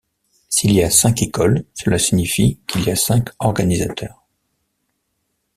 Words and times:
S’il 0.49 0.73
y 0.73 0.81
a 0.81 0.89
cinq 0.89 1.21
écoles, 1.21 1.63
cela 1.75 1.99
signifie 1.99 2.59
qu’il 2.65 2.85
y 2.85 2.89
a 2.89 2.95
cinq 2.95 3.29
organisateurs. 3.37 4.25